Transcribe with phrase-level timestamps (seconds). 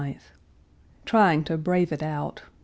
[1.05, 2.41] Trying to brave it out.